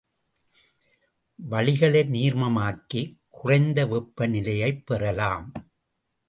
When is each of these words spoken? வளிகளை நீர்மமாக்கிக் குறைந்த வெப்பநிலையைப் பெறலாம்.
வளிகளை 1.35 2.01
நீர்மமாக்கிக் 2.03 3.15
குறைந்த 3.29 3.85
வெப்பநிலையைப் 3.85 4.83
பெறலாம். 4.85 5.51